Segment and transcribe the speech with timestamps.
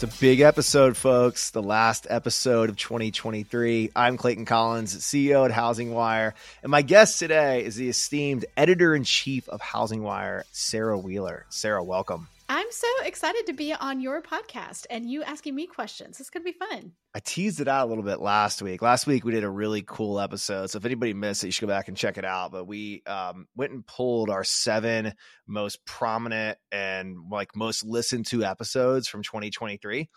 [0.00, 1.50] It's a big episode, folks.
[1.50, 3.90] The last episode of 2023.
[3.96, 8.94] I'm Clayton Collins, CEO at Housing Wire, and my guest today is the esteemed editor
[8.94, 11.46] in chief of Housing Wire, Sarah Wheeler.
[11.48, 12.28] Sarah, welcome.
[12.68, 16.20] I'm so excited to be on your podcast and you asking me questions.
[16.20, 16.92] It's going to be fun.
[17.14, 18.82] I teased it out a little bit last week.
[18.82, 20.68] Last week we did a really cool episode.
[20.68, 22.52] So if anybody missed it, you should go back and check it out.
[22.52, 25.14] But we um, went and pulled our seven
[25.46, 30.10] most prominent and like most listened to episodes from 2023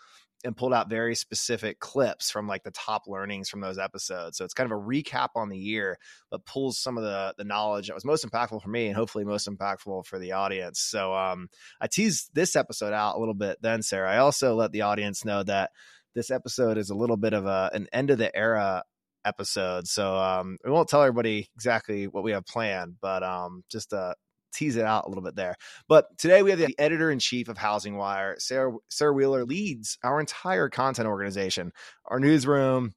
[0.44, 4.38] and pulled out very specific clips from like the top learnings from those episodes.
[4.38, 5.98] So it's kind of a recap on the year,
[6.30, 9.23] but pulls some of the the knowledge that was most impactful for me and hopefully
[9.23, 10.80] most impactful for the audience.
[10.80, 11.48] So um,
[11.80, 14.12] I teased this episode out a little bit then, Sarah.
[14.12, 15.72] I also let the audience know that
[16.16, 18.84] this episode is a little bit of a an end of the era
[19.23, 19.88] episode.
[19.88, 24.16] So um, we won't tell everybody exactly what we have planned, but um, just a
[24.52, 25.55] tease it out a little bit there.
[25.88, 29.97] But today we have the editor in chief of Housing Wire, Sarah Sarah Wheeler, leads
[30.03, 31.71] our entire content organization,
[32.05, 32.93] our newsroom,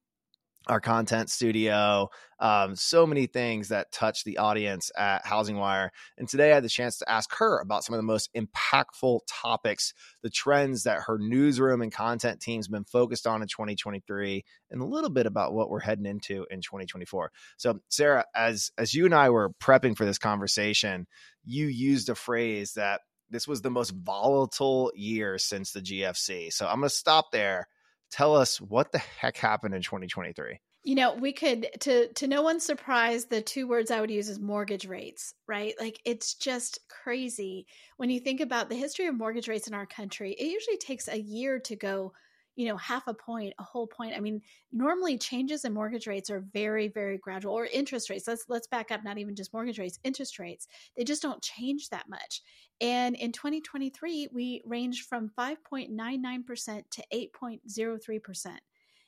[0.67, 5.91] our content studio, um, so many things that touch the audience at Housing Wire.
[6.17, 9.21] And today I had the chance to ask her about some of the most impactful
[9.27, 9.93] topics,
[10.23, 14.85] the trends that her newsroom and content teams been focused on in 2023, and a
[14.85, 17.31] little bit about what we're heading into in 2024.
[17.57, 21.07] So, Sarah, as as you and I were prepping for this conversation,
[21.43, 26.51] you used a phrase that this was the most volatile year since the GFC.
[26.53, 27.67] So I'm going to stop there
[28.11, 32.41] tell us what the heck happened in 2023 you know we could to to no
[32.41, 35.75] one's surprise the two words i would use is mortgage rates right?
[35.79, 37.67] Like it's just crazy.
[37.97, 41.07] When you think about the history of mortgage rates in our country it usually takes
[41.07, 42.13] a year to go
[42.55, 44.13] you know half a point a whole point.
[44.15, 48.27] I mean normally changes in mortgage rates are very very gradual or interest rates.
[48.27, 50.67] Let's let's back up not even just mortgage rates interest rates.
[50.95, 52.41] They just don't change that much.
[52.81, 58.57] And in 2023 we ranged from 5.99% to 8.03%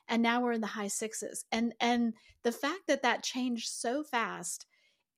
[0.08, 1.44] and now we're in the high sixes.
[1.52, 4.66] And and the fact that that changed so fast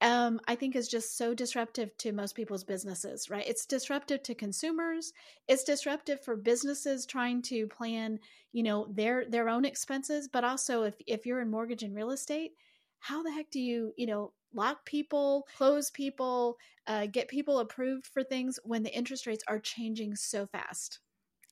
[0.00, 3.46] um, I think is just so disruptive to most people's businesses, right?
[3.46, 5.12] It's disruptive to consumers.
[5.48, 8.18] It's disruptive for businesses trying to plan,
[8.52, 10.28] you know, their their own expenses.
[10.28, 12.52] But also, if if you're in mortgage and real estate,
[13.00, 16.56] how the heck do you, you know, lock people, close people,
[16.86, 21.00] uh, get people approved for things when the interest rates are changing so fast?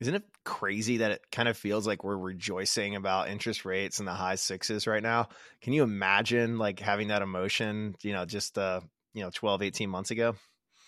[0.00, 4.06] Isn't it crazy that it kind of feels like we're rejoicing about interest rates in
[4.06, 5.28] the high sixes right now?
[5.60, 8.80] Can you imagine like having that emotion, you know, just uh,
[9.12, 10.36] you know, 12, 18 months ago?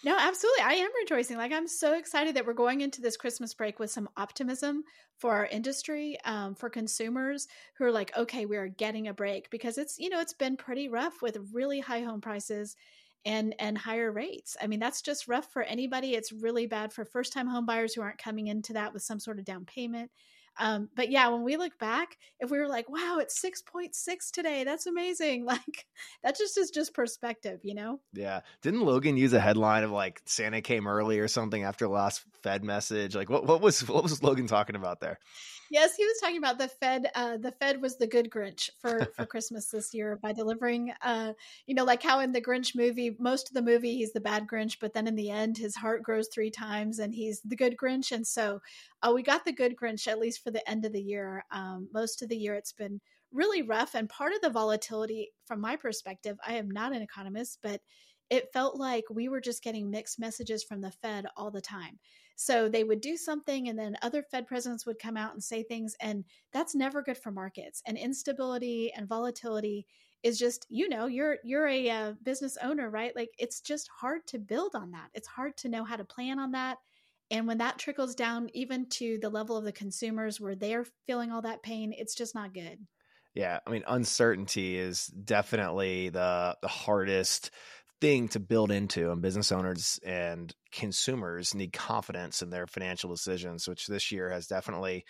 [0.03, 0.63] No, absolutely.
[0.63, 1.37] I am rejoicing.
[1.37, 4.85] Like I'm so excited that we're going into this Christmas break with some optimism
[5.19, 9.51] for our industry, um, for consumers who are like, okay, we are getting a break
[9.51, 12.77] because it's, you know, it's been pretty rough with really high home prices
[13.25, 14.57] and and higher rates.
[14.61, 16.15] I mean, that's just rough for anybody.
[16.15, 19.21] It's really bad for first time home buyers who aren't coming into that with some
[19.21, 20.11] sort of down payment.
[20.61, 24.65] Um, but yeah, when we look back, if we were like, wow, it's 6.6 today,
[24.65, 25.47] that's amazing.
[25.51, 25.87] Like
[26.23, 27.99] that just is just perspective, you know?
[28.13, 28.41] Yeah.
[28.63, 32.23] Didn't Logan use a headline of like Santa came early or something after the last
[32.45, 33.17] Fed message?
[33.17, 35.19] Like what, what was what was Logan talking about there?
[35.71, 37.07] Yes, he was talking about the Fed.
[37.15, 41.33] Uh, the Fed was the good Grinch for for Christmas this year by delivering, uh,
[41.67, 44.49] you know, like how in the Grinch movie, most of the movie he's the bad
[44.49, 47.77] Grinch, but then in the end his heart grows three times and he's the good
[47.77, 48.11] Grinch.
[48.11, 48.61] And so
[49.03, 51.45] uh, we got the good Grinch at least for the end of the year.
[51.51, 53.01] Um, most of the year it's been
[53.33, 57.59] really rough, and part of the volatility, from my perspective, I am not an economist,
[57.63, 57.81] but
[58.31, 61.99] it felt like we were just getting mixed messages from the Fed all the time.
[62.37, 65.63] So they would do something, and then other Fed presidents would come out and say
[65.63, 67.83] things, and that's never good for markets.
[67.87, 69.87] And instability and volatility
[70.23, 73.15] is just, you know, you're you're a uh, business owner, right?
[73.17, 75.09] Like it's just hard to build on that.
[75.15, 76.79] It's hard to know how to plan on that.
[77.31, 81.31] And when that trickles down even to the level of the consumers where they're feeling
[81.31, 82.87] all that pain, it's just not good.
[83.35, 87.51] Yeah, I mean uncertainty is definitely the the hardest
[88.01, 93.69] thing to build into and business owners and consumers need confidence in their financial decisions
[93.69, 95.05] which this year has definitely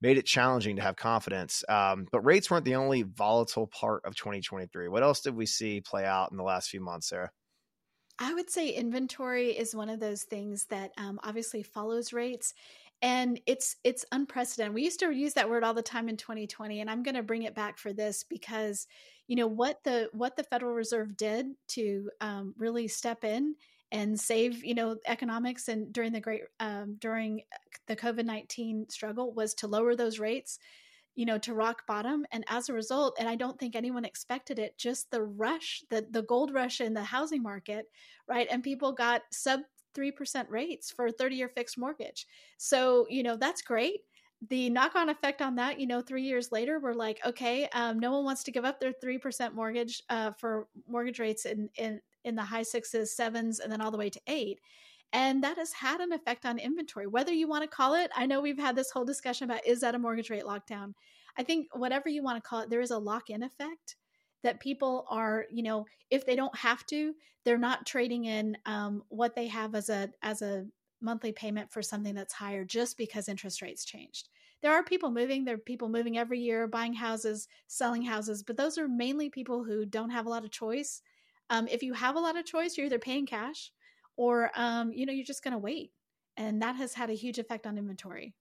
[0.00, 1.64] made it challenging to have confidence.
[1.68, 5.80] Um, but rates weren't the only volatile part of 2023 what else did we see
[5.80, 7.30] play out in the last few months sarah
[8.18, 12.54] i would say inventory is one of those things that um, obviously follows rates
[13.02, 14.74] and it's it's unprecedented.
[14.74, 17.22] We used to use that word all the time in 2020 and i'm going to
[17.22, 18.86] bring it back for this because
[19.28, 23.54] you know what the what the federal reserve did to um, really step in
[23.92, 27.42] and save you know economics and during the great um, during
[27.86, 30.58] the covid-19 struggle was to lower those rates
[31.16, 34.58] you know to rock bottom and as a result and i don't think anyone expected
[34.58, 37.86] it just the rush the the gold rush in the housing market
[38.28, 39.60] right and people got sub
[39.96, 42.26] 3% rates for a 30 year fixed mortgage.
[42.58, 44.00] So, you know, that's great.
[44.50, 48.12] the knock-on effect on that you know three years later we're like okay um, no
[48.12, 52.34] one wants to give up their 3% mortgage uh, for mortgage rates in, in in
[52.34, 54.60] the high sixes sevens and then all the way to eight
[55.12, 58.26] and that has had an effect on inventory whether you want to call it i
[58.26, 60.92] know we've had this whole discussion about is that a mortgage rate lockdown
[61.38, 63.96] i think whatever you want to call it there is a lock-in effect
[64.42, 67.14] that people are you know if they don't have to
[67.46, 70.66] they're not trading in um, what they have as a as a
[71.00, 74.28] monthly payment for something that's higher just because interest rates changed.
[74.62, 78.56] There are people moving, there are people moving every year, buying houses, selling houses, but
[78.56, 81.02] those are mainly people who don't have a lot of choice.
[81.50, 83.70] Um, if you have a lot of choice, you're either paying cash
[84.16, 85.92] or um, you know, you're just gonna wait.
[86.36, 88.34] And that has had a huge effect on inventory.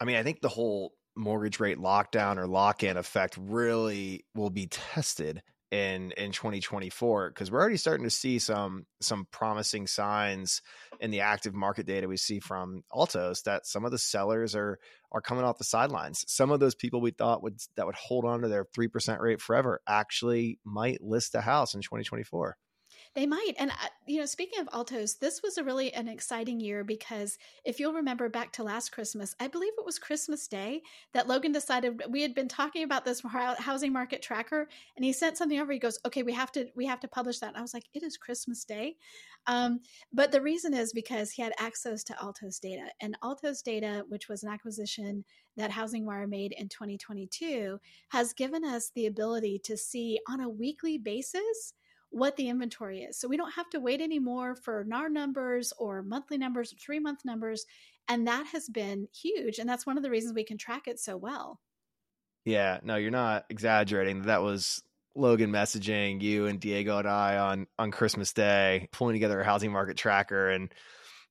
[0.00, 4.50] I mean, I think the whole mortgage rate lockdown or lock in effect really will
[4.50, 10.62] be tested in in 2024 because we're already starting to see some some promising signs
[11.00, 14.78] in the active market data we see from Altos that some of the sellers are
[15.10, 16.24] are coming off the sidelines.
[16.28, 19.40] Some of those people we thought would that would hold on to their 3% rate
[19.40, 22.56] forever actually might list a house in 2024.
[23.14, 23.52] They might.
[23.58, 23.74] And, uh,
[24.06, 27.92] you know, speaking of altos, this was a really an exciting year because if you'll
[27.92, 30.82] remember back to last Christmas, I believe it was Christmas Day
[31.12, 33.22] that Logan decided we had been talking about this
[33.58, 35.72] housing market tracker and he sent something over.
[35.72, 37.50] He goes, okay, we have to, we have to publish that.
[37.50, 38.96] And I was like, it is Christmas Day.
[39.46, 39.80] Um,
[40.12, 44.28] but the reason is because he had access to Altos data and Altos data, which
[44.28, 45.24] was an acquisition
[45.56, 47.78] that Housing Wire made in 2022,
[48.08, 51.74] has given us the ability to see on a weekly basis
[52.14, 53.18] what the inventory is.
[53.18, 57.00] So we don't have to wait anymore for NAR numbers or monthly numbers or three
[57.00, 57.66] month numbers.
[58.08, 59.58] And that has been huge.
[59.58, 61.60] And that's one of the reasons we can track it so well.
[62.44, 64.22] Yeah, no, you're not exaggerating.
[64.22, 64.82] That was
[65.16, 69.72] Logan messaging you and Diego and I on on Christmas Day, pulling together a housing
[69.72, 70.72] market tracker, and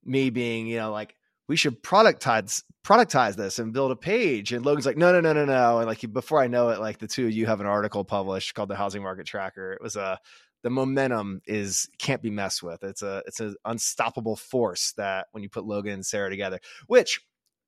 [0.03, 1.15] me being, you know, like
[1.47, 4.51] we should productize productize this and build a page.
[4.51, 5.77] And Logan's like, no, no, no, no, no.
[5.77, 8.53] And like before I know it, like the two of you have an article published
[8.55, 9.73] called the Housing Market Tracker.
[9.73, 10.19] It was a
[10.63, 12.83] the momentum is can't be messed with.
[12.83, 17.21] It's a it's an unstoppable force that when you put Logan and Sarah together, which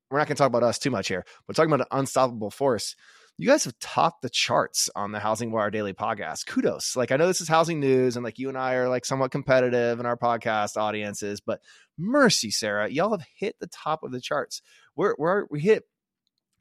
[0.10, 1.26] we're not going to talk about us too much here.
[1.48, 2.96] We're talking about an unstoppable force.
[3.38, 6.46] You guys have topped the charts on the Housing Wire Daily podcast.
[6.46, 6.96] Kudos.
[6.96, 9.32] Like I know this is housing news and like you and I are like somewhat
[9.32, 11.60] competitive in our podcast audiences, but
[11.98, 14.62] mercy, Sarah, y'all have hit the top of the charts.
[14.96, 15.84] We're, we're we hit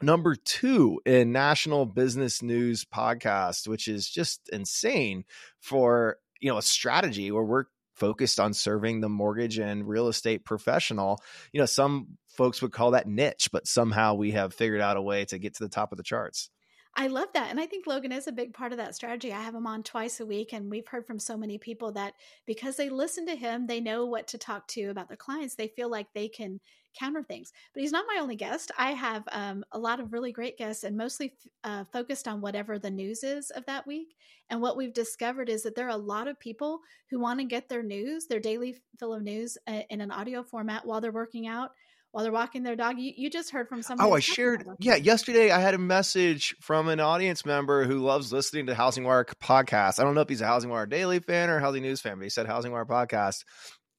[0.02, 5.24] number two in national business news podcast which is just insane
[5.60, 7.64] for you know a strategy where we're
[7.94, 11.18] focused on serving the mortgage and real estate professional
[11.52, 15.02] you know some folks would call that niche but somehow we have figured out a
[15.02, 16.50] way to get to the top of the charts
[16.96, 17.50] I love that.
[17.50, 19.32] And I think Logan is a big part of that strategy.
[19.32, 22.14] I have him on twice a week, and we've heard from so many people that
[22.46, 25.56] because they listen to him, they know what to talk to about their clients.
[25.56, 26.60] They feel like they can
[26.98, 27.52] counter things.
[27.72, 28.70] But he's not my only guest.
[28.78, 32.78] I have um, a lot of really great guests and mostly uh, focused on whatever
[32.78, 34.14] the news is of that week.
[34.50, 36.80] And what we've discovered is that there are a lot of people
[37.10, 40.42] who want to get their news, their daily fill of news, uh, in an audio
[40.42, 41.70] format while they're working out
[42.14, 42.96] while they're walking their dog.
[42.96, 44.06] You, you just heard from someone.
[44.06, 44.64] Oh, I shared.
[44.78, 49.02] Yeah, yesterday I had a message from an audience member who loves listening to Housing
[49.02, 49.98] Wire podcast.
[49.98, 52.22] I don't know if he's a Housing Wire Daily fan or Housing News fan, but
[52.22, 53.42] he said Housing Wire podcast,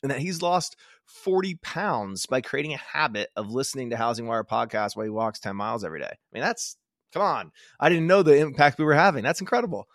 [0.02, 4.44] and that he's lost 40 pounds by creating a habit of listening to Housing Wire
[4.44, 6.12] podcast while he walks 10 miles every day.
[6.12, 6.78] I mean, that's
[7.14, 7.52] come on.
[7.80, 9.24] I didn't know the impact we were having.
[9.24, 9.88] That's incredible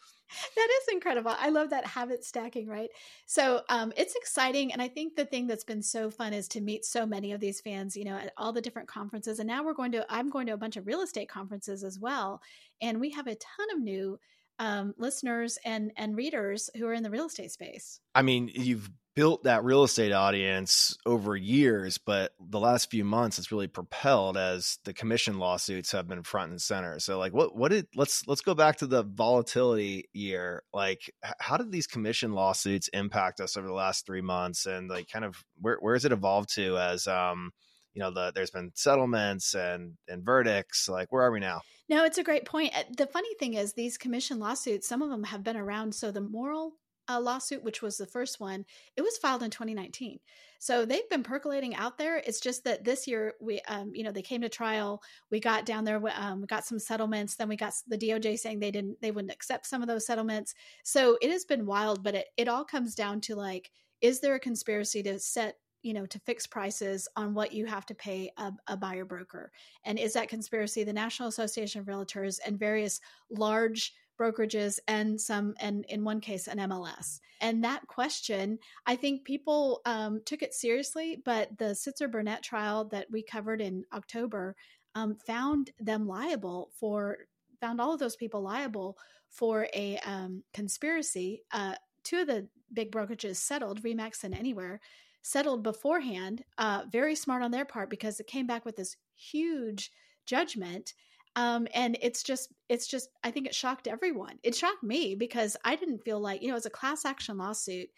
[0.57, 1.35] that is incredible.
[1.39, 2.91] I love that habit stacking, right?
[3.27, 4.73] So um, it's exciting.
[4.73, 7.41] And I think the thing that's been so fun is to meet so many of
[7.41, 9.39] these fans, you know, at all the different conferences.
[9.39, 11.99] And now we're going to, I'm going to a bunch of real estate conferences as
[11.99, 12.41] well.
[12.81, 14.19] And we have a ton of new
[14.59, 17.99] um, listeners and and readers who are in the real estate space.
[18.15, 23.39] I mean, you've built that real estate audience over years, but the last few months
[23.39, 26.99] it's really propelled as the commission lawsuits have been front and center.
[26.99, 30.63] So like what what did let's let's go back to the volatility year.
[30.73, 34.65] Like how did these commission lawsuits impact us over the last 3 months?
[34.65, 37.51] And like kind of where where has it evolved to as um
[37.93, 40.89] you know the there's been settlements and and verdicts?
[40.89, 41.61] Like where are we now?
[41.91, 42.73] No it's a great point.
[42.75, 45.95] Uh, the funny thing is these commission lawsuits some of them have been around.
[45.95, 46.71] So the Moehrl
[47.11, 48.65] uh, lawsuit, which was the first one,
[48.97, 50.19] it was filed in 2019.
[50.59, 52.19] So they've been percolating out there.
[52.19, 55.03] It's just that this year we, um, you know, they came to trial.
[55.31, 57.35] We got down there, um, we got some settlements.
[57.35, 60.55] Then we got the DOJ saying they didn't, they wouldn't accept some of those settlements.
[60.85, 62.03] So it has been wild.
[62.03, 65.95] But it it all comes down to like, is there a conspiracy to set you
[65.95, 69.51] know to fix prices on what you have to pay a, a, buyer broker
[69.85, 73.01] and is that conspiracy the national association of realtors and various
[73.31, 79.25] large brokerages and some and in one case an mls and that question i think
[79.25, 84.55] people um, took it seriously but the sitzer burnett trial that we covered in october
[84.95, 87.19] um, found them liable for
[87.61, 88.97] found all of those people liable
[89.31, 91.43] for a um, conspiracy.
[91.53, 94.81] Uh, two of the big brokerages settled, Remax and Anywhere,
[95.23, 96.45] settled beforehand.
[96.59, 99.91] Uh, very smart on their part because it came back with this huge
[100.27, 100.95] judgment.
[101.37, 104.39] Um, and it's just, it's just, I think it shocked everyone.
[104.43, 107.89] It shocked me because I didn't feel like, you know, it's a class action lawsuit.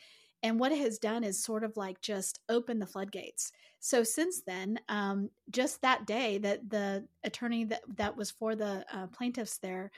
[0.43, 3.53] And what it has done is sort of like just open the floodgates.
[3.79, 8.85] So since then, um, just that day that the attorney that, that was for the
[8.93, 9.91] uh, plaintiffs there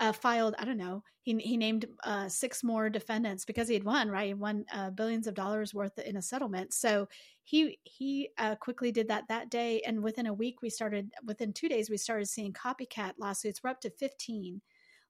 [0.00, 3.84] uh, filed, I don't know, he, he named uh, six more defendants because he had
[3.84, 4.28] won, right?
[4.28, 6.72] He won uh, billions of dollars worth in a settlement.
[6.72, 7.08] So
[7.44, 11.10] he he uh, quickly did that that day, and within a week, we started.
[11.24, 13.62] Within two days, we started seeing copycat lawsuits.
[13.62, 14.62] We're up to fifteen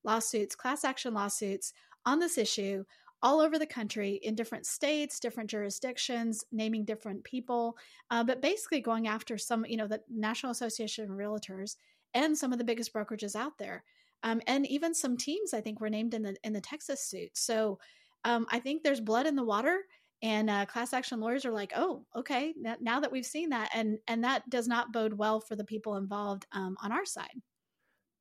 [0.04, 1.73] lawsuits, class action lawsuits
[2.04, 2.85] on this issue
[3.23, 7.76] all over the country in different states, different jurisdictions, naming different people,
[8.11, 11.76] uh, but basically going after some, you know, the National Association of Realtors
[12.14, 13.85] and some of the biggest brokerages out there
[14.22, 17.30] um, and even some teams I think were named in the in the Texas suit.
[17.34, 17.78] So
[18.24, 19.80] um, I think there's blood in the water,
[20.22, 23.98] and uh, class action lawyers are like, oh, okay, now, that we've seen that, and
[24.08, 27.40] and that does not bode well for the people involved um, on our side.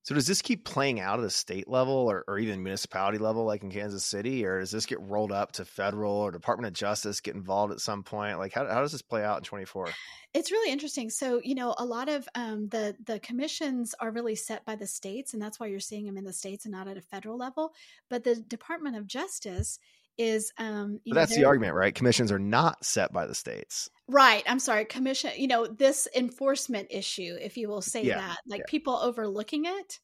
[0.03, 3.43] So does this keep playing out at a state level or, or even municipality level,
[3.45, 6.73] like in Kansas City, or does this get rolled up to federal or Department of
[6.73, 8.39] Justice get involved at some point?
[8.39, 9.89] Like, how, how does this play out in twenty four?
[10.33, 11.09] It's really interesting.
[11.09, 14.87] So you know, a lot of um, the the commissions are really set by the
[14.87, 17.37] states, and that's why you're seeing them in the states and not at a federal
[17.37, 17.73] level.
[18.09, 19.79] But the Department of Justice
[20.19, 24.43] is um know, that's the argument right commissions are not set by the states right
[24.45, 28.59] i'm sorry commission you know this enforcement issue if you will say yeah, that like
[28.59, 28.65] yeah.
[28.67, 29.99] people overlooking it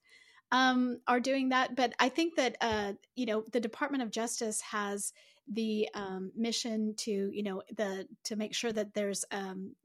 [0.52, 4.62] um are doing that but i think that uh you know the department of justice
[4.62, 5.12] has
[5.48, 9.76] the um, mission to you know the to make sure that there's um,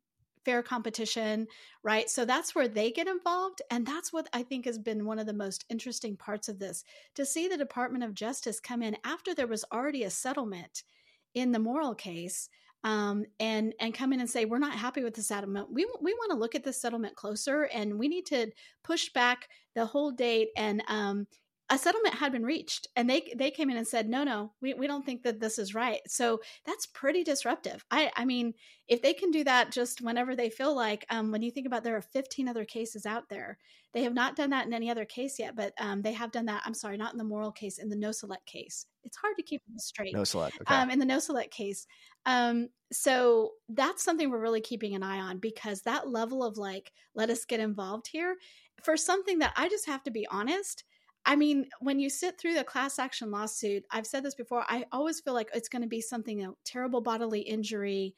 [0.44, 1.46] fair competition,
[1.82, 2.08] right?
[2.08, 3.62] So that's where they get involved.
[3.70, 6.84] And that's what I think has been one of the most interesting parts of this
[7.14, 10.84] to see the Department of Justice come in after there was already a settlement
[11.34, 12.48] in the Moehrl case.
[12.82, 15.70] Um, and and come in and say we're not happy with the settlement.
[15.70, 18.50] We we want to look at the settlement closer, and we need to
[18.82, 21.26] push back the whole date and um,
[21.70, 24.74] a settlement had been reached and they they came in and said no no we,
[24.74, 26.00] we don't think that this is right.
[26.06, 27.84] So that's pretty disruptive.
[27.90, 28.54] I i mean
[28.88, 31.84] if they can do that just whenever they feel like um, when you think about
[31.84, 33.56] there are 15 other cases out there
[33.92, 36.46] they have not done that in any other case yet but um, they have done
[36.46, 38.86] that i'm sorry not in the Moehrl case in the Nosalek case.
[39.04, 40.74] It's hard to keep them straight Nosalek okay.
[40.74, 41.86] um, in the Nosalek case.
[42.26, 46.92] Um, so that's something we're really keeping an eye on because that level of like
[47.14, 48.36] let us get involved here
[48.82, 50.84] for something that i just have to be honest
[51.30, 54.84] I mean, when you sit through the class action lawsuit, I've said this before, I
[54.90, 58.16] always feel like it's going to be something, know, terrible bodily injury,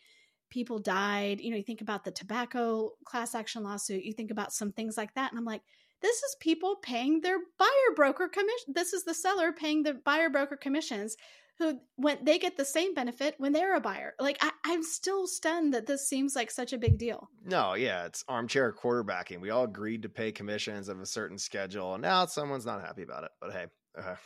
[0.49, 1.39] people died.
[1.39, 4.97] You know, you think about the tobacco class action lawsuit, you think about some things
[4.97, 5.31] like that.
[5.31, 5.61] And I'm like,
[6.01, 8.73] this is people paying their buyer broker commission.
[8.75, 11.15] This is the seller paying the buyer broker commissions
[11.59, 14.15] who when they get the same benefit when they're a buyer.
[14.19, 17.29] Like I, I'm still stunned that this seems like such a big deal.
[17.45, 19.41] No, yeah, it's armchair quarterbacking.
[19.41, 23.03] We all agreed to pay commissions of a certain schedule, and now someone's not happy
[23.03, 23.31] about it.
[23.41, 23.67] But hey,
[23.99, 24.17] uh,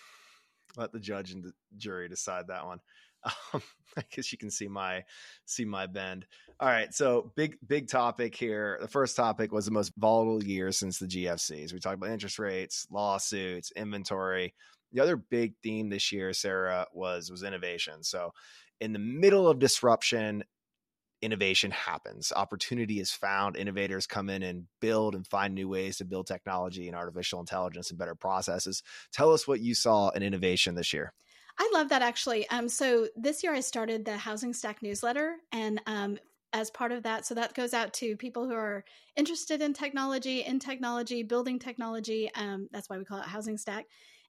[0.76, 2.80] let the judge and the jury decide that one.
[3.52, 3.62] Um,
[3.98, 5.02] I guess you can see my
[5.46, 6.26] see my bend.
[6.60, 8.78] All right, so big big topic here.
[8.80, 11.72] The first topic was the most volatile year since the GFCs.
[11.72, 14.54] We talked about interest rates, lawsuits, inventory
[14.96, 18.02] the other big theme this year, Sarah, was was innovation.
[18.02, 18.32] So
[18.80, 20.42] in the middle of disruption,
[21.20, 22.32] innovation happens.
[22.34, 23.56] Opportunity is found.
[23.56, 27.90] Innovators come in and build and find new ways to build technology and artificial intelligence
[27.90, 28.82] and better processes.
[29.12, 31.12] Tell us what you saw in innovation this year.
[31.58, 32.48] I love that actually.
[32.48, 36.18] Um, so this year I started the Housing Stack newsletter, and um,
[36.54, 38.82] as part of that, so that goes out to people who are
[39.14, 42.30] interested in technology, in technology, building technology.
[42.34, 43.86] Um, that's why we call it Housing Stack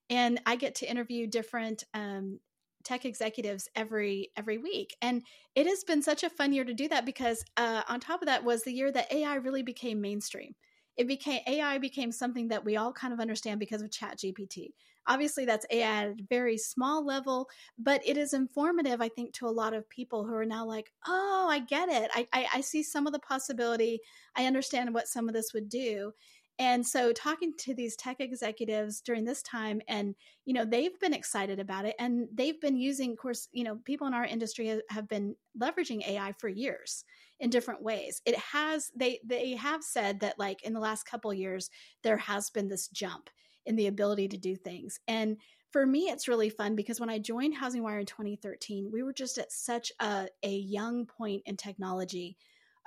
[0.10, 2.40] and I get to interview different um,
[2.84, 5.22] tech executives every every week and
[5.56, 8.28] it has been such a fun year to do that because uh, on top of
[8.28, 10.56] that was the year that ai really became mainstream.
[10.96, 14.70] It became ai became something that we all kind of understand because of chat gpt
[15.06, 19.48] obviously that's ai at a very small level but it is informative i think to
[19.48, 22.10] a lot of people who are now like oh i get it.
[22.14, 24.00] I, I, I see some of the possibility.
[24.36, 26.12] I understand what some of this would do
[26.60, 31.14] and so talking to these tech executives during this time and you know they've been
[31.14, 34.80] excited about it and they've been using of course you know people in our industry
[34.90, 37.04] have been leveraging ai for years
[37.40, 38.22] in different ways.
[38.26, 41.70] It has they they have said that like in the last couple years
[42.04, 43.30] there has been this jump
[43.66, 45.00] in the ability to do things.
[45.08, 45.38] And
[45.72, 49.12] for me it's really fun because when i joined housing wire in 2013 we were
[49.12, 52.38] just at such a, a young point in technology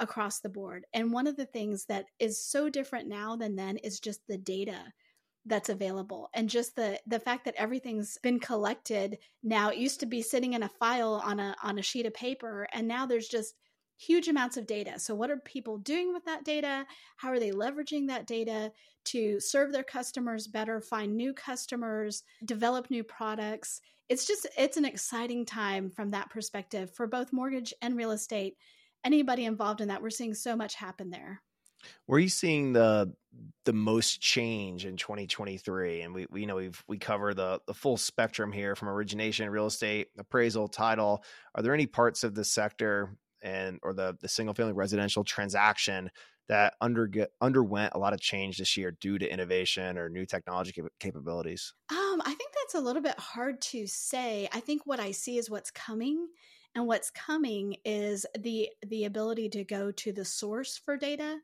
[0.00, 0.84] across the board.
[0.92, 4.38] And one of the things that is so different now than then is just the
[4.38, 4.92] data
[5.46, 10.04] that's available and just the the fact that everything's been collected now it used to
[10.04, 13.26] be sitting in a file on a on a sheet of paper and now there's
[13.26, 13.54] just
[14.00, 14.98] huge amounts of data.
[14.98, 16.86] So, what are people doing with that data?
[17.16, 18.72] How are they leveraging that data
[19.06, 23.80] to serve their customers better, find new customers, develop new products?
[24.08, 28.56] It's just, it's an exciting time from that perspective for both mortgage and real estate.
[29.04, 31.42] Anybody involved in that, we're seeing so much happen there.
[32.06, 33.14] Where are you seeing the
[33.64, 36.02] the most change in 2023?
[36.02, 39.48] And we, we you know we've we cover the the full spectrum here from origination,
[39.48, 41.24] real estate, appraisal, title.
[41.54, 46.10] Are there any parts of the sector and or the the single family residential transaction
[46.50, 47.08] that under,
[47.40, 51.72] underwent a lot of change this year due to innovation or new technology cap- capabilities?
[51.90, 54.48] Um, I think that's a little bit hard to say.
[54.52, 56.26] I think what I see is what's coming,
[56.74, 61.38] and what's coming is the the ability to go to the source for data,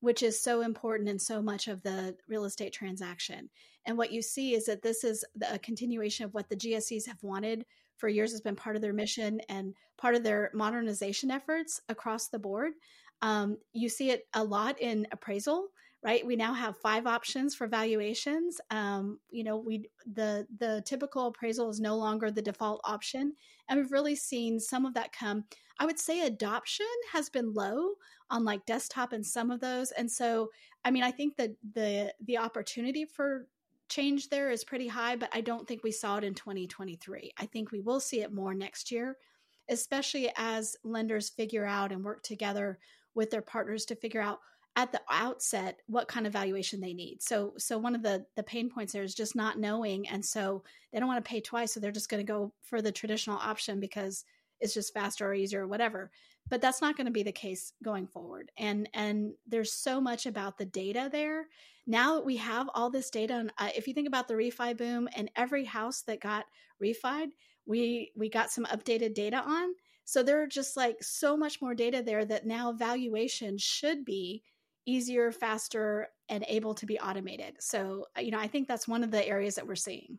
[0.00, 3.50] which is so important in so much of the real estate transaction.
[3.86, 7.22] And what you see is that this is a continuation of what the GSEs have
[7.22, 7.64] wanted
[7.96, 12.28] for years has been part of their mission and part of their modernization efforts across
[12.28, 12.72] the board.
[13.22, 15.68] Um, you see it a lot in appraisal,
[16.02, 16.24] right?
[16.26, 18.60] We now have five options for valuations.
[18.70, 23.34] Um, you know, we the the typical appraisal is no longer the default option,
[23.68, 25.44] and we've really seen some of that come.
[25.78, 27.92] I would say adoption has been low
[28.30, 30.50] on like desktop and some of those, and so
[30.84, 33.46] I mean, I think that the the opportunity for
[33.90, 37.32] change there is pretty high, but I don't think we saw it in 2023.
[37.36, 39.18] I think we will see it more next year,
[39.68, 42.78] especially as lenders figure out and work together
[43.14, 44.38] with their partners to figure out
[44.80, 47.22] at the outset what kind of valuation they need.
[47.22, 50.64] So so one of the the pain points there is just not knowing and so
[50.90, 53.36] they don't want to pay twice so they're just going to go for the traditional
[53.36, 54.24] option because
[54.58, 56.10] it's just faster or easier or whatever.
[56.48, 58.50] But that's not going to be the case going forward.
[58.56, 61.46] And and there's so much about the data there.
[61.86, 64.76] Now that we have all this data and uh, if you think about the refi
[64.76, 66.46] boom and every house that got
[66.82, 67.28] refied
[67.66, 69.74] we we got some updated data on.
[70.04, 74.42] So there are just like so much more data there that now valuation should be
[74.86, 77.56] easier faster and able to be automated.
[77.60, 80.18] So uh, you know i think that's one of the areas that we're seeing.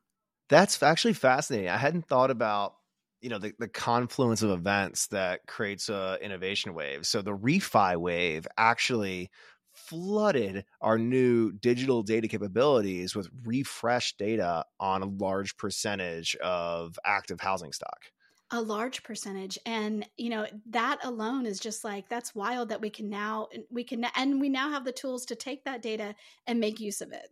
[0.50, 1.70] That's actually fascinating.
[1.70, 2.76] I hadn't thought about
[3.22, 7.06] you know the, the confluence of events that creates a innovation wave.
[7.06, 9.30] So the refi wave actually
[9.74, 17.40] flooded our new digital data capabilities with refreshed data on a large percentage of active
[17.40, 18.12] housing stock
[18.52, 22.90] a large percentage and you know that alone is just like that's wild that we
[22.90, 26.14] can now we can and we now have the tools to take that data
[26.48, 27.30] and make use of it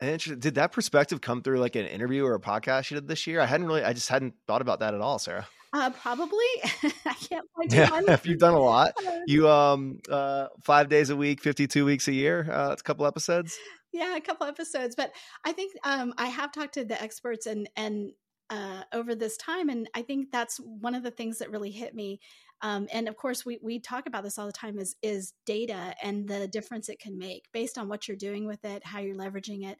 [0.00, 3.26] and did that perspective come through like an interview or a podcast you did this
[3.26, 3.40] year?
[3.40, 5.46] I hadn't really, I just hadn't thought about that at all, Sarah.
[5.72, 6.44] Uh, probably.
[6.84, 8.08] I can't find yeah, one.
[8.08, 8.92] if you've done a lot,
[9.26, 12.48] you um uh five days a week, fifty two weeks a year.
[12.50, 13.56] Uh, it's a couple episodes.
[13.92, 15.12] Yeah, a couple episodes, but
[15.44, 18.12] I think um I have talked to the experts and and
[18.50, 21.94] uh, over this time, and I think that's one of the things that really hit
[21.94, 22.20] me.
[22.62, 25.94] Um, and of course, we we talk about this all the time is is data
[26.02, 29.16] and the difference it can make based on what you're doing with it, how you're
[29.16, 29.78] leveraging it.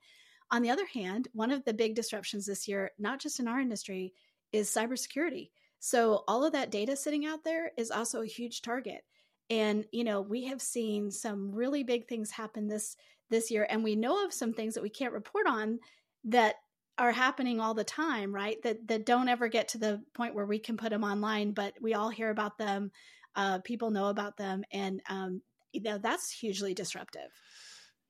[0.51, 3.61] On the other hand, one of the big disruptions this year, not just in our
[3.61, 4.13] industry,
[4.53, 5.51] is cybersecurity.
[5.81, 9.03] So all of that data sitting out there is also a huge target.
[9.49, 12.97] And you know, we have seen some really big things happen this
[13.31, 15.81] this year and we know of some things that we can't report on
[16.25, 16.57] that
[16.99, 18.61] are happening all the time, right?
[18.63, 21.75] That that don't ever get to the point where we can put them online, but
[21.81, 22.91] we all hear about them.
[23.35, 27.31] Uh, people know about them, and um, you know that's hugely disruptive.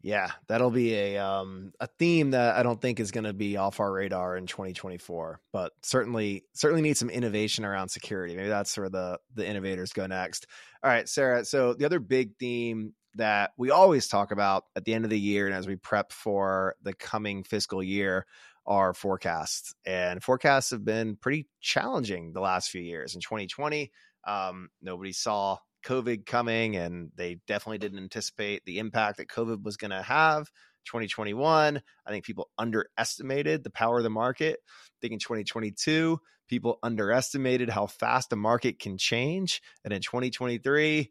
[0.03, 3.57] Yeah, that'll be a um, a theme that I don't think is going to be
[3.57, 8.37] off our radar in 2024, but certainly certainly need some innovation around security.
[8.37, 10.46] Maybe that's where the the innovators go next.
[10.85, 11.44] All right, Sarah.
[11.44, 15.18] So the other big theme that we always talk about at the end of the
[15.18, 18.27] year and as we prep for the coming fiscal year
[18.67, 19.75] are forecasts.
[19.85, 23.15] And forecasts have been pretty challenging the last few years.
[23.15, 23.91] In 2020,
[24.27, 29.77] um, nobody saw COVID coming, and they definitely didn't anticipate the impact that COVID was
[29.77, 30.51] going to have.
[30.87, 34.59] 2021, I think people underestimated the power of the market.
[34.69, 39.63] I think in 2022, people underestimated how fast the market can change.
[39.85, 41.11] And in 2023,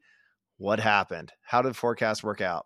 [0.57, 1.31] what happened?
[1.41, 2.65] How did forecasts work out?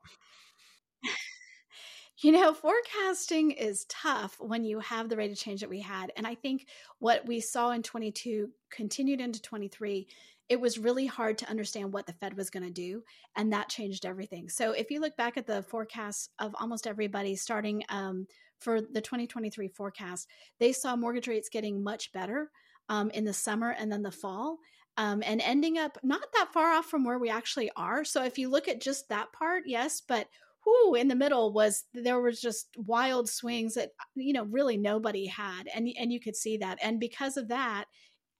[2.21, 6.11] You know, forecasting is tough when you have the rate of change that we had.
[6.17, 6.67] And I think
[6.99, 10.07] what we saw in 22 continued into 23.
[10.49, 13.03] It was really hard to understand what the Fed was going to do,
[13.35, 14.49] and that changed everything.
[14.49, 18.25] So, if you look back at the forecasts of almost everybody starting um,
[18.57, 20.27] for the 2023 forecast,
[20.59, 22.49] they saw mortgage rates getting much better
[22.89, 24.57] um, in the summer and then the fall.
[24.97, 28.03] um, and ending up not that far off from where we actually are.
[28.03, 30.27] So if you look at just that part, yes, but
[30.65, 35.25] whoo, in the middle was there was just wild swings that you know really nobody
[35.25, 37.85] had, and and you could see that, and because of that.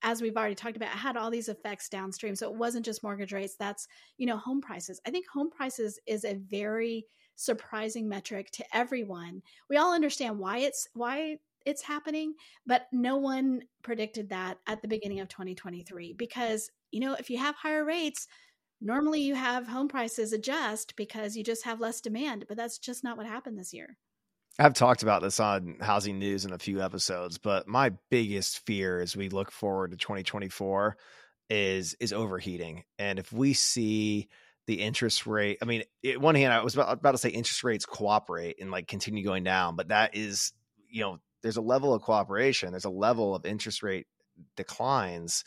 [0.01, 2.33] As we've already talked about, it had all these effects downstream.
[2.33, 3.57] So it wasn't just mortgage rates.
[3.59, 3.85] That's,
[4.17, 5.01] you know, home prices.
[5.05, 7.05] I think home prices is a very
[7.35, 9.41] surprising metric to everyone.
[9.69, 12.33] We all understand why it's why it's happening,
[12.65, 17.37] but no one predicted that at the beginning of 2023 because, you know, if you
[17.37, 18.27] have higher rates,
[18.81, 23.03] normally you have home prices adjust because you just have less demand, but that's just
[23.03, 23.97] not what happened this year.
[24.57, 28.99] I've talked about this on housing news in a few episodes, but my biggest fear
[28.99, 30.97] as we look forward to 2024
[31.49, 32.83] is is overheating.
[32.97, 34.27] And if we see
[34.67, 35.83] the interest rate, I mean,
[36.17, 39.43] one hand I was about, about to say interest rates cooperate and like continue going
[39.43, 40.51] down, but that is,
[40.89, 44.07] you know, there's a level of cooperation, there's a level of interest rate
[44.57, 45.43] declines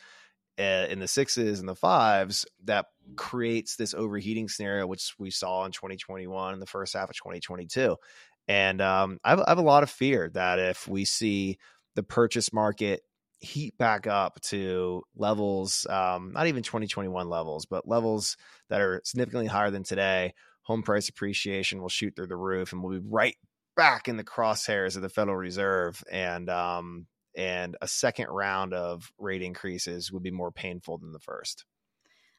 [0.59, 2.87] uh, in the sixes and the fives that
[3.17, 7.97] creates this overheating scenario, which we saw in 2021 and the first half of 2022.
[8.49, 11.59] And um, I, have, I have a lot of fear that if we see
[11.95, 13.03] the purchase market
[13.41, 18.37] heat back up to levels, um, not even 2021 levels, but levels
[18.69, 22.83] that are significantly higher than today, home price appreciation will shoot through the roof and
[22.83, 23.37] we'll be right
[23.77, 29.13] back in the crosshairs of the Federal Reserve, and um, and a second round of
[29.19, 31.65] rate increases would be more painful than the first.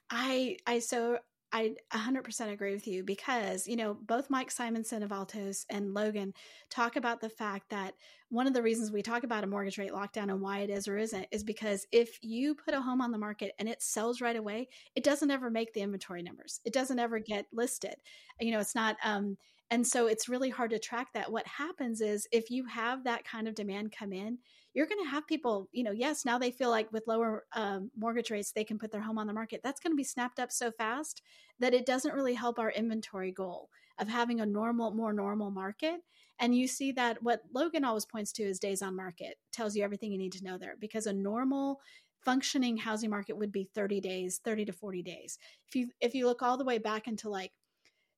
[0.10, 1.20] I I so
[1.56, 6.34] I 100% agree with you because, you know, both Mike Simonsen of Altos and Logan
[6.72, 7.94] talk about the fact that
[8.30, 10.88] one of the reasons we talk about a mortgage rate lockdown and why it is
[10.88, 14.20] or isn't is because if you put a home on the market and it sells
[14.20, 16.60] right away, it doesn't ever make the inventory numbers.
[16.66, 17.98] It doesn't ever get listed.
[18.42, 19.38] You know, it's not um
[19.70, 21.32] and so it's really hard to track that.
[21.32, 24.40] What happens is if you have that kind of demand come in,
[24.74, 27.92] you're going to have people, you know, yes, now they feel like with lower um,
[27.98, 29.62] mortgage rates, they can put their home on the market.
[29.64, 31.22] That's going to be snapped up so fast
[31.60, 36.02] that it doesn't really help our inventory goal of having a normal, more normal market.
[36.40, 39.84] And you see that what Logan always points to is days on market tells you
[39.84, 41.80] everything you need to know there because a normal
[42.26, 46.26] functioning housing market would be 30 days 30 to 40 days if you if you
[46.26, 47.52] look all the way back into like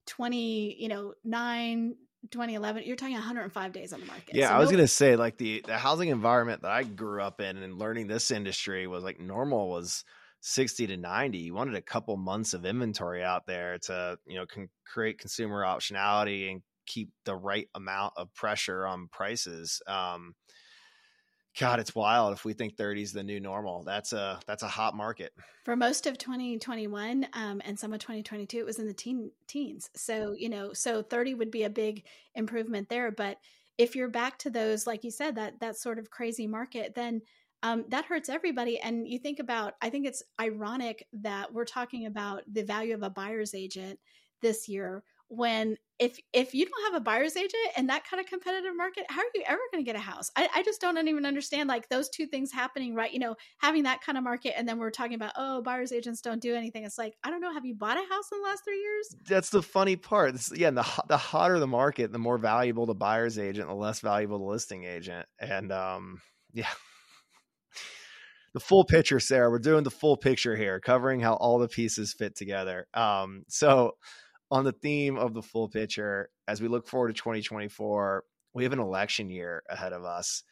[0.06, 1.96] 20, you know, 9,
[2.32, 4.36] 2011, you're talking 105 days on the market.
[4.36, 7.22] Yeah, so I was no- to say like the the housing environment that I grew
[7.22, 10.04] up in and learning this industry was like normal was
[10.42, 11.38] 60 to 90.
[11.40, 15.64] You wanted a couple months of inventory out there to, you know, can create consumer
[15.64, 19.82] optionality and keep the right amount of pressure on prices.
[19.88, 20.36] Um,
[21.58, 23.84] God, it's wild if we think 30 is the new normal.
[23.84, 25.34] That's a that's a hot market.
[25.64, 29.90] For most of 2021 um, and some of 2022, it was in the teen, teens.
[29.96, 32.04] So you know, so 30 would be a big
[32.36, 33.12] improvement there.
[33.12, 33.38] But
[33.78, 37.22] if you're back to those, like you said, that that sort of crazy market, then
[37.64, 38.80] um, that hurts everybody.
[38.80, 43.02] And you think about, I think it's ironic that we're talking about the value of
[43.02, 44.00] a buyer's agent
[44.42, 48.28] this year when if if you don't have a buyer's agent and that kind of
[48.28, 50.30] competitive market how are you ever going to get a house?
[50.36, 53.12] I, I just don't even understand like those two things happening right?
[53.12, 56.22] You know having that kind of market and then we're talking about oh buyer's agents
[56.22, 56.84] don't do anything.
[56.84, 59.16] It's like i don't know have you bought a house in the last three years?
[59.28, 60.36] That's the funny part.
[60.54, 64.40] Yeah the, the hotter the market the more valuable the buyer's agent the less valuable
[64.40, 66.22] the listing agent and um
[66.54, 66.70] yeah.
[68.54, 72.14] The full picture sarah we're doing the full picture here covering how all the pieces
[72.14, 72.88] fit together.
[72.94, 73.96] Um so
[74.56, 78.72] on the theme of the full picture, as we look forward to 2024, we have
[78.72, 80.44] an election year ahead of us.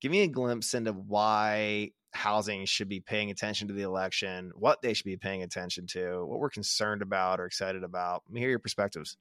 [0.00, 4.80] Give me a glimpse into why housing should be paying attention to the election, what
[4.80, 8.22] they should be paying attention to, what we're concerned about or excited about.
[8.28, 9.16] Let me hear your perspectives.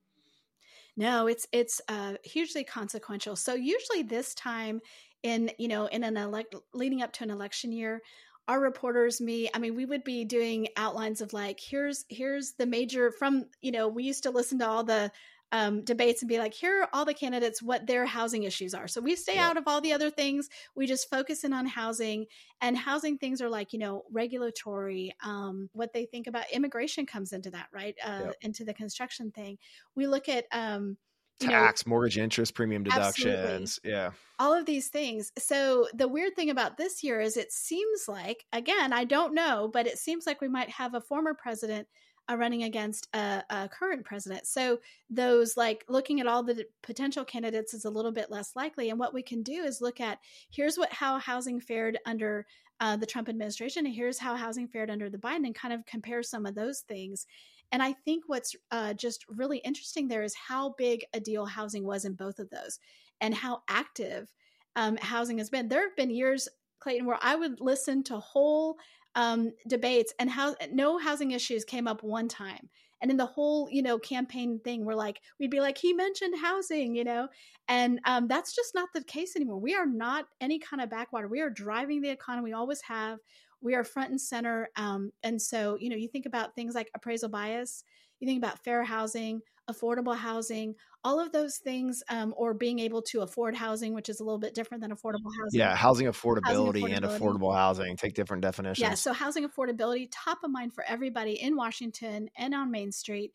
[0.96, 3.36] No, it's it's uh, hugely consequential.
[3.36, 4.82] So usually this time
[5.24, 8.04] in you know in an elect leading up to an election year,
[8.48, 12.66] our reporters me i mean we would be doing outlines of like here's here's the
[12.66, 15.12] major from you know we used to listen to all the
[15.54, 18.88] um, debates and be like here are all the candidates what their housing issues are
[18.88, 19.48] so we stay yeah.
[19.48, 22.26] out of all the other things we just focus in on housing
[22.60, 27.32] and housing things are like you know regulatory um, what they think about immigration comes
[27.32, 28.32] into that right uh, yeah.
[28.42, 29.58] into the construction thing
[29.96, 30.98] we look at um,
[31.40, 33.80] tax, know, mortgage interest, premium deductions.
[33.84, 33.92] Absolutely.
[33.92, 34.12] Yeah.
[34.40, 35.32] All of these things.
[35.38, 39.70] So the weird thing about this year is it seems like, again, I don't know,
[39.72, 41.88] but it seems like we might have a former president
[42.30, 44.46] uh, running against a, a, current president.
[44.46, 48.90] So those like looking at all the potential candidates is a little bit less likely.
[48.90, 50.20] And what we can do is look at
[50.50, 52.46] here's what how housing fared under
[52.80, 55.86] uh, the Trump administration, and here's how housing fared under the Biden, and kind of
[55.86, 57.26] compare some of those things.
[57.72, 61.86] And I think what's uh, just really interesting there is how big a deal housing
[61.86, 62.80] was in both of those
[63.20, 64.32] and how active
[64.76, 65.68] um, housing has been.
[65.68, 66.48] There have been years,
[66.80, 68.78] Clayton, where I would listen to whole
[69.16, 72.70] um, debates, and how no housing issues came up one time.
[73.02, 76.36] And in the whole, you know, campaign thing, we're like, we'd be like, he mentioned
[76.40, 77.28] housing, you know,
[77.68, 79.60] and um, that's just not the case anymore.
[79.60, 81.28] We are not any kind of backwater.
[81.28, 82.52] We are driving the economy.
[82.52, 83.20] We always have.
[83.62, 84.70] We are front and center.
[84.76, 87.84] Um, and so, you know, you think about things like appraisal bias.
[88.20, 93.02] You think about fair housing, affordable housing, all of those things, um, or being able
[93.04, 95.60] to afford housing, which is a little bit different than affordable housing.
[95.60, 96.96] Yeah, housing affordability, housing affordability.
[96.96, 98.82] and affordable housing take different definitions.
[98.82, 103.32] Yeah, so housing affordability, top of mind for everybody in Washington and on Main Street.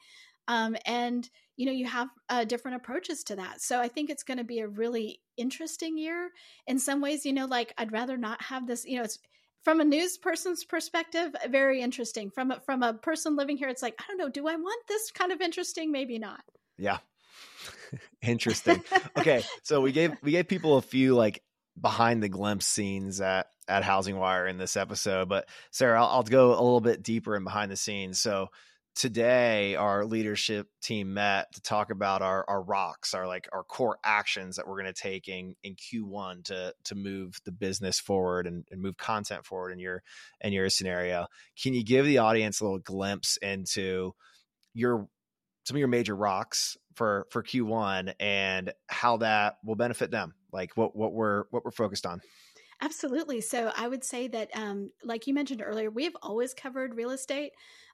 [0.49, 4.23] Um, and you know you have uh, different approaches to that so i think it's
[4.23, 6.31] going to be a really interesting year
[6.67, 9.19] in some ways you know like i'd rather not have this you know it's
[9.63, 12.31] from a news person's perspective, very interesting.
[12.31, 14.29] From a, from a person living here, it's like I don't know.
[14.29, 15.93] Do I want this kind of interesting?
[15.93, 16.43] Maybe not.
[16.79, 16.99] Yeah,
[18.23, 18.83] interesting.
[19.19, 21.43] okay, so we gave we gave people a few like
[21.81, 26.23] behind the glimpse scenes at at Housing Wire in this episode, but Sarah, I'll, I'll
[26.23, 28.21] go a little bit deeper in behind the scenes.
[28.21, 28.49] So
[28.95, 33.97] today our leadership team met to talk about our our rocks our like our core
[34.05, 38.47] actions that we're going to take in in q1 to to move the business forward
[38.47, 40.03] and, and move content forward in your
[40.43, 41.27] in your scenario
[41.61, 44.13] can you give the audience a little glimpse into
[44.75, 45.09] your
[45.65, 50.77] some of your major rocks for for q1 and how that will benefit them like
[50.77, 52.21] what what we're what we're focused on
[52.83, 53.41] Absolutely.
[53.41, 57.11] So I would say that, um, like you mentioned earlier, we have always covered real
[57.11, 57.53] estate.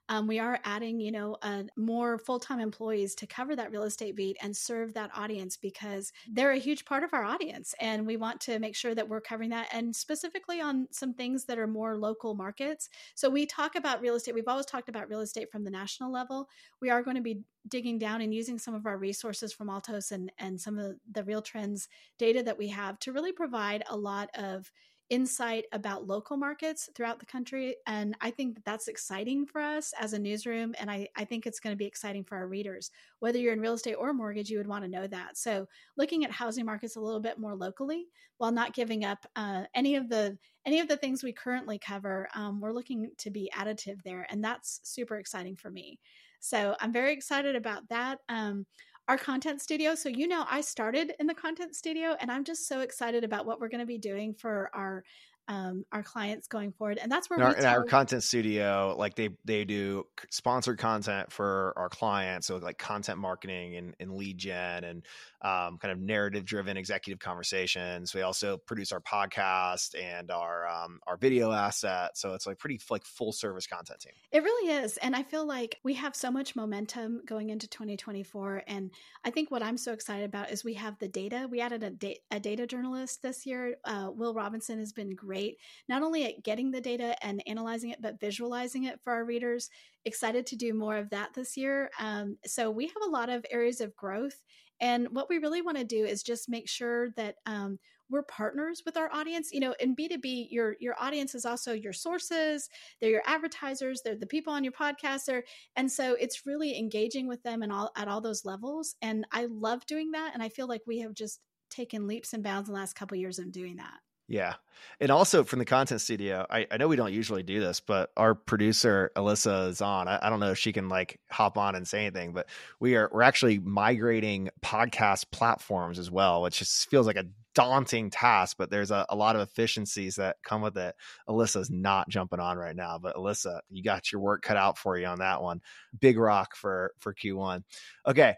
[0.09, 3.83] Um, we are adding, you know, uh, more full time employees to cover that real
[3.83, 7.75] estate beat and serve that audience because they're a huge part of our audience.
[7.79, 11.45] And we want to make sure that we're covering that and specifically on some things
[11.45, 12.89] that are more local markets.
[13.15, 14.33] So we talk about real estate.
[14.33, 16.49] We've always talked about real estate from the national level.
[16.81, 20.11] We are going to be digging down and using some of our resources from Altos
[20.11, 24.29] and, and some of the RealTrends data that we have to really provide a lot
[24.35, 24.71] of
[25.09, 27.75] insight about local markets throughout the country.
[27.87, 30.75] And I think that that's exciting for us as a newsroom.
[30.79, 32.91] And I, I think it's going to be exciting for our readers.
[33.19, 35.37] Whether you're in real estate or mortgage, you would want to know that.
[35.37, 35.67] So
[35.97, 38.05] looking at housing markets a little bit more locally
[38.37, 42.27] while not giving up uh, any of the any of the things we currently cover,
[42.35, 44.27] um, we're looking to be additive there.
[44.29, 45.99] And that's super exciting for me.
[46.39, 48.19] So I'm very excited about that.
[48.29, 48.65] Um,
[49.09, 49.95] our content studio.
[49.95, 53.47] So, you know, I started in the content studio and I'm just so excited about
[53.47, 55.03] what we're going to be doing for our
[55.47, 56.99] um, our clients going forward.
[57.01, 61.31] And that's where in our, in our, content studio, like they they do sponsored content
[61.31, 65.03] for our clients, so like content marketing and, and lead gen and
[65.41, 68.13] um, kind of narrative driven executive conversations.
[68.13, 72.79] We also produce our podcast and our um, our video asset, so it's like pretty
[72.89, 74.13] like full service content team.
[74.31, 78.63] It really is, and I feel like we have so much momentum going into 2024.
[78.67, 78.91] And
[79.23, 81.47] I think what I'm so excited about is we have the data.
[81.49, 83.75] We added a, da- a data journalist this year.
[83.85, 88.01] Uh, Will Robinson has been great not only at getting the data and analyzing it,
[88.01, 89.69] but visualizing it for our readers.
[90.05, 91.89] Excited to do more of that this year.
[91.99, 94.41] Um, so we have a lot of areas of growth.
[94.81, 98.81] And what we really want to do is just make sure that um, we're partners
[98.85, 99.51] with our audience.
[99.51, 104.15] You know, in B2B, your your audience is also your sources, they're your advertisers, they're
[104.15, 105.25] the people on your podcast.
[105.25, 105.43] They're,
[105.75, 108.95] and so it's really engaging with them and all at all those levels.
[109.01, 110.31] And I love doing that.
[110.33, 111.39] And I feel like we have just
[111.69, 113.99] taken leaps and bounds in the last couple of years of doing that.
[114.29, 114.53] Yeah.
[115.01, 118.11] And also from the content studio, I, I know we don't usually do this, but
[118.15, 120.07] our producer Alyssa is on.
[120.07, 122.47] I, I, don't know if she can like hop on and say anything, but
[122.79, 128.09] we are we're actually migrating podcast platforms as well, which just feels like a daunting
[128.09, 130.95] task, but there's a, a lot of efficiencies that come with it.
[131.27, 134.97] Alyssa's not jumping on right now, but Alyssa, you got your work cut out for
[134.97, 135.61] you on that one.
[135.99, 137.63] Big rock for for Q1.
[138.05, 138.35] Okay.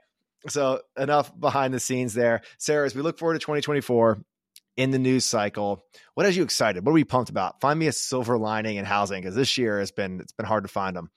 [0.47, 2.41] So enough behind the scenes there.
[2.57, 4.23] Sarah, as we look forward to 2024,
[4.81, 5.85] in the news cycle.
[6.15, 6.83] What has you excited?
[6.83, 7.61] What are we pumped about?
[7.61, 10.63] Find me a silver lining in housing because this year has been it's been hard
[10.63, 11.11] to find them.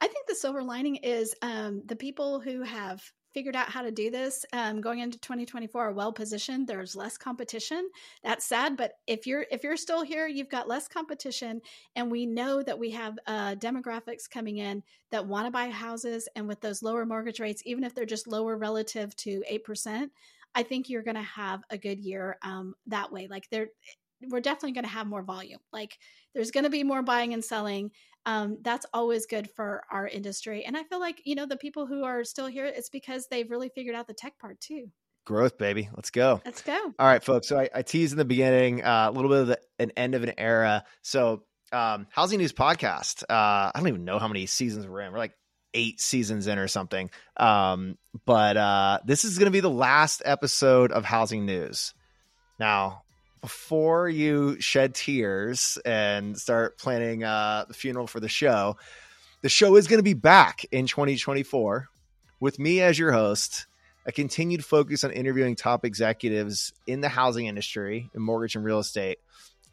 [0.00, 3.02] I think the silver lining is um, the people who have
[3.32, 7.18] figured out how to do this um, going into 2024 are well positioned there's less
[7.18, 7.90] competition
[8.22, 11.60] that's sad but if you're if you're still here you've got less competition
[11.96, 16.28] and we know that we have uh, demographics coming in that want to buy houses
[16.36, 20.10] and with those lower mortgage rates even if they're just lower relative to 8%
[20.54, 23.26] I think you're going to have a good year um, that way.
[23.28, 23.68] Like there,
[24.28, 25.60] we're definitely going to have more volume.
[25.72, 25.98] Like
[26.34, 27.90] there's going to be more buying and selling.
[28.26, 30.64] Um, that's always good for our industry.
[30.64, 33.50] And I feel like you know the people who are still here, it's because they've
[33.50, 34.90] really figured out the tech part too.
[35.26, 35.88] Growth, baby.
[35.94, 36.42] Let's go.
[36.44, 36.92] Let's go.
[36.98, 37.48] All right, folks.
[37.48, 40.14] So I, I teased in the beginning uh, a little bit of the, an end
[40.14, 40.84] of an era.
[41.02, 43.22] So um, Housing News Podcast.
[43.22, 45.12] Uh, I don't even know how many seasons we're in.
[45.12, 45.34] We're like
[45.74, 47.10] eight seasons in or something.
[47.36, 51.92] Um, but uh, this is going to be the last episode of Housing News.
[52.58, 53.02] Now,
[53.40, 58.76] before you shed tears and start planning uh, the funeral for the show,
[59.42, 61.88] the show is going to be back in 2024
[62.40, 63.66] with me as your host.
[64.06, 68.78] A continued focus on interviewing top executives in the housing industry, in mortgage and real
[68.78, 69.18] estate,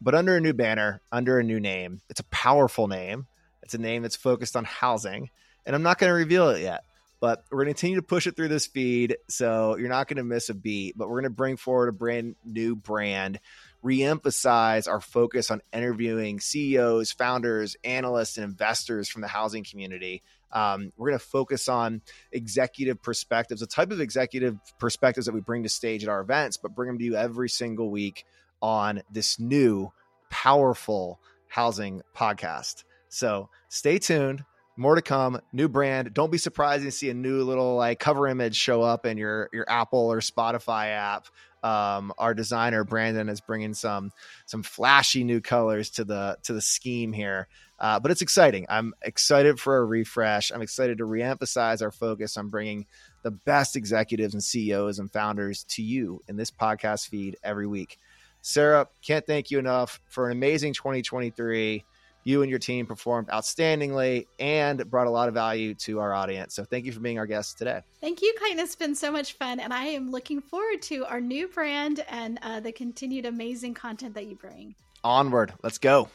[0.02, 2.02] but under a new banner, under a new name.
[2.10, 3.28] It's a powerful name.
[3.62, 5.30] It's a name that's focused on housing,
[5.66, 6.84] and I'm not going to reveal it yet
[7.22, 9.16] but we're going to continue to push it through this feed.
[9.30, 11.94] So you're not going to miss a beat, but we're going to bring forward a
[11.94, 13.40] brand new brand,
[13.86, 20.24] reemphasize our focus on interviewing CEOs, founders, analysts, and investors from the housing community.
[20.52, 25.42] Um, we're going to focus on executive perspectives, the type of executive perspectives that we
[25.42, 28.26] bring to stage at our events, but bring them to you every single week
[28.64, 29.92] on this new,
[30.32, 32.84] powerful housing podcast.
[33.10, 34.44] So stay tuned
[34.78, 35.40] more to come.
[35.52, 36.14] New brand.
[36.14, 39.50] Don't be surprised to see a new little like cover image show up in your
[39.54, 41.28] your apple or spotify app.
[41.64, 44.12] Um, our designer brandon is bringing some
[44.46, 47.48] some flashy new colors to the to the scheme here.
[47.80, 48.66] Uh, but it's exciting.
[48.70, 50.52] I'm excited for a refresh.
[50.52, 52.86] I'm excited to reemphasize our focus on bringing
[53.24, 57.98] the best executives and ceos and founders to you in this podcast feed every week.
[58.42, 61.84] Sarah can't thank you enough for an amazing 2023
[62.24, 66.54] you and your team performed outstandingly and brought a lot of value to our audience.
[66.54, 67.82] So thank you for being our guest today.
[68.00, 68.60] Thank you, Kyne.
[68.60, 69.60] It's been so much fun.
[69.60, 74.16] And I am looking forward to our new brand and uh, the continued amazing content
[74.16, 74.76] that you bring.
[75.04, 75.54] Onward.
[75.64, 76.10] Let's go.